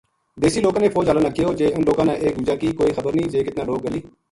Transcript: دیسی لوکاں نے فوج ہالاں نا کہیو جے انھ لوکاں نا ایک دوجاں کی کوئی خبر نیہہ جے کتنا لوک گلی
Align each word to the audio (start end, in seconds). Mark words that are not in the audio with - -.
دیسی 0.41 0.59
لوکاں 0.63 0.81
نے 0.83 0.89
فوج 0.93 1.05
ہالاں 1.07 1.21
نا 1.25 1.29
کہیو 1.35 1.51
جے 1.59 1.65
انھ 1.73 1.85
لوکاں 1.87 2.05
نا 2.07 2.13
ایک 2.23 2.35
دوجاں 2.39 2.55
کی 2.61 2.67
کوئی 2.79 2.91
خبر 2.97 3.11
نیہہ 3.15 3.29
جے 3.33 3.39
کتنا 3.47 3.63
لوک 3.67 3.79
گلی 3.85 4.01